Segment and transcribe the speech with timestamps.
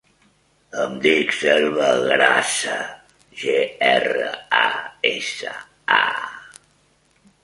[0.83, 2.77] Em dic Selva Grasa:
[3.41, 3.57] ge,
[3.89, 4.31] erra,
[4.63, 4.63] a,
[5.11, 5.53] essa,
[5.99, 6.09] a.